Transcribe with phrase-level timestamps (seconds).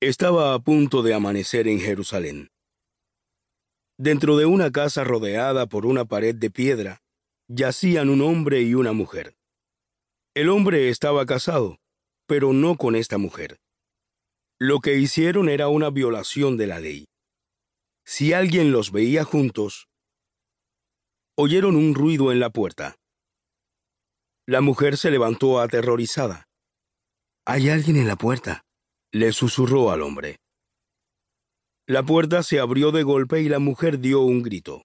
[0.00, 2.50] Estaba a punto de amanecer en Jerusalén.
[3.96, 7.00] Dentro de una casa rodeada por una pared de piedra,
[7.48, 9.36] yacían un hombre y una mujer.
[10.34, 11.78] El hombre estaba casado,
[12.26, 13.60] pero no con esta mujer.
[14.58, 17.06] Lo que hicieron era una violación de la ley.
[18.04, 19.88] Si alguien los veía juntos,
[21.36, 22.96] oyeron un ruido en la puerta.
[24.46, 26.48] La mujer se levantó aterrorizada.
[27.46, 28.63] Hay alguien en la puerta,
[29.14, 30.40] le susurró al hombre.
[31.86, 34.82] La puerta se abrió de golpe y la mujer dio un grito.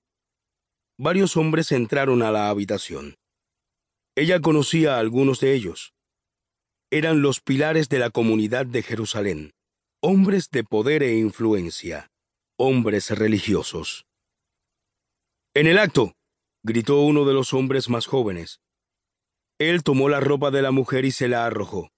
[0.99, 3.16] Varios hombres entraron a la habitación.
[4.16, 5.94] Ella conocía a algunos de ellos.
[6.91, 9.52] Eran los pilares de la comunidad de Jerusalén,
[9.99, 12.12] hombres de poder e influencia,
[12.55, 14.05] hombres religiosos.
[15.55, 16.13] En el acto,
[16.63, 18.59] gritó uno de los hombres más jóvenes.
[19.57, 21.90] Él tomó la ropa de la mujer y se la arrojó.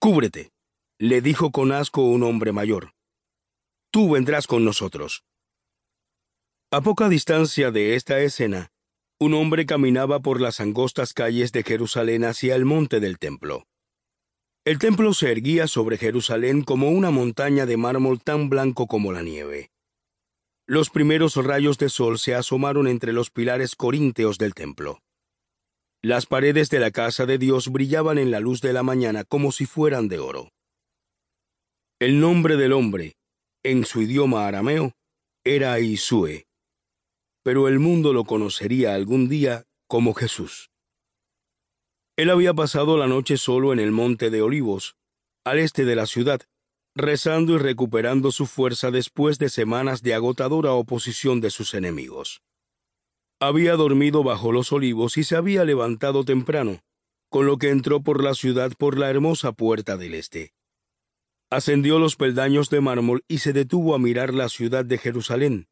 [0.00, 0.50] Cúbrete,
[1.00, 2.92] le dijo con asco un hombre mayor.
[3.90, 5.24] Tú vendrás con nosotros.
[6.70, 8.70] A poca distancia de esta escena,
[9.18, 13.64] un hombre caminaba por las angostas calles de Jerusalén hacia el monte del templo.
[14.66, 19.22] El templo se erguía sobre Jerusalén como una montaña de mármol tan blanco como la
[19.22, 19.70] nieve.
[20.66, 25.00] Los primeros rayos de sol se asomaron entre los pilares corínteos del templo.
[26.02, 29.50] Las paredes de la casa de Dios brillaban en la luz de la mañana como
[29.50, 30.50] si fueran de oro.
[32.00, 33.16] El nombre del hombre,
[33.62, 34.94] en su idioma arameo,
[35.44, 36.46] era Isue,
[37.42, 40.70] pero el mundo lo conocería algún día como Jesús.
[42.16, 44.96] Él había pasado la noche solo en el monte de Olivos,
[45.44, 46.40] al este de la ciudad,
[46.96, 52.40] rezando y recuperando su fuerza después de semanas de agotadora oposición de sus enemigos.
[53.40, 56.80] Había dormido bajo los olivos y se había levantado temprano,
[57.28, 60.54] con lo que entró por la ciudad por la hermosa puerta del este.
[61.50, 65.66] Ascendió los peldaños de mármol y se detuvo a mirar la ciudad de Jerusalén,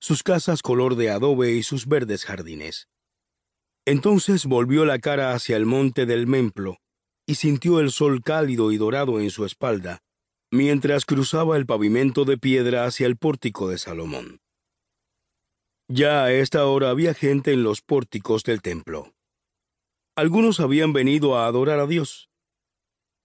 [0.00, 2.88] sus casas color de adobe y sus verdes jardines.
[3.84, 6.78] Entonces volvió la cara hacia el monte del Memplo
[7.26, 10.00] y sintió el sol cálido y dorado en su espalda,
[10.52, 14.40] mientras cruzaba el pavimento de piedra hacia el pórtico de Salomón.
[15.88, 19.12] Ya a esta hora había gente en los pórticos del templo.
[20.16, 22.30] Algunos habían venido a adorar a Dios.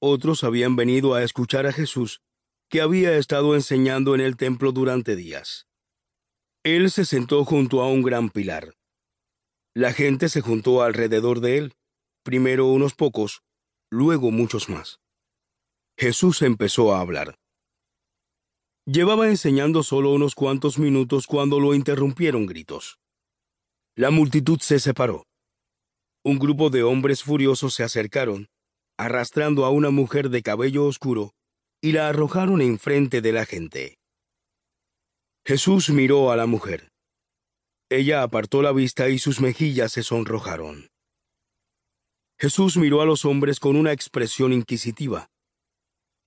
[0.02, 2.22] Otros habían venido a escuchar a Jesús,
[2.70, 5.68] que había estado enseñando en el templo durante días.
[6.64, 8.74] Él se sentó junto a un gran pilar.
[9.76, 11.74] La gente se juntó alrededor de él,
[12.24, 13.42] primero unos pocos,
[13.92, 15.00] luego muchos más.
[15.98, 17.36] Jesús empezó a hablar.
[18.86, 23.00] Llevaba enseñando solo unos cuantos minutos cuando lo interrumpieron gritos.
[23.96, 25.26] La multitud se separó.
[26.24, 28.48] Un grupo de hombres furiosos se acercaron,
[29.00, 31.32] arrastrando a una mujer de cabello oscuro,
[31.82, 33.98] y la arrojaron enfrente de la gente.
[35.46, 36.90] Jesús miró a la mujer.
[37.90, 40.90] Ella apartó la vista y sus mejillas se sonrojaron.
[42.38, 45.30] Jesús miró a los hombres con una expresión inquisitiva.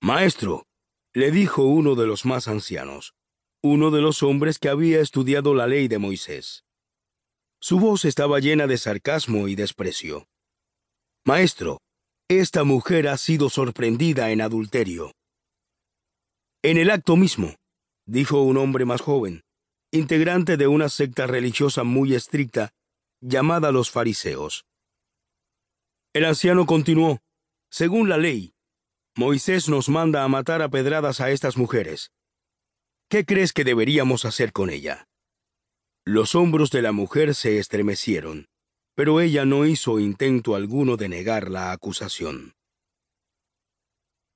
[0.01, 0.65] Maestro,
[1.13, 3.13] le dijo uno de los más ancianos,
[3.61, 6.63] uno de los hombres que había estudiado la ley de Moisés.
[7.61, 10.25] Su voz estaba llena de sarcasmo y desprecio.
[11.23, 11.77] Maestro,
[12.29, 15.11] esta mujer ha sido sorprendida en adulterio.
[16.61, 17.55] En el acto mismo,
[18.05, 19.43] dijo un hombre más joven,
[19.91, 22.73] integrante de una secta religiosa muy estricta
[23.21, 24.65] llamada los fariseos.
[26.13, 27.19] El anciano continuó,
[27.69, 28.53] según la ley,
[29.15, 32.11] Moisés nos manda a matar a pedradas a estas mujeres.
[33.09, 35.07] ¿Qué crees que deberíamos hacer con ella?
[36.05, 38.47] Los hombros de la mujer se estremecieron,
[38.95, 42.53] pero ella no hizo intento alguno de negar la acusación.